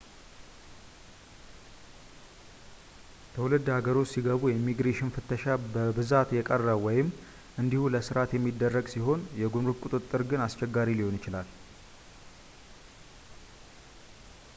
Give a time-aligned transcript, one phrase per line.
[3.33, 5.43] ትውልድ ሃገርዎ ውስጥ ሲገቡ የኢሚግሬሽን ፍተሻ
[5.73, 7.07] በብዛት የቀረ ወይም
[7.63, 11.49] እንዲሁ ለስርዓት የሚደረግ ሲሆን የጉምሩክ ቁጥጥር ግን አስቸጋሪ ሊሆን ይችላል